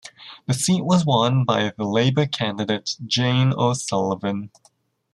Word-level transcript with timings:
The 0.47 0.55
seat 0.55 0.83
was 0.83 1.05
won 1.05 1.45
by 1.45 1.73
the 1.77 1.83
Labour 1.85 2.21
Party 2.21 2.31
candidate 2.35 2.95
Jan 3.05 3.53
O'Sullivan. 3.53 4.49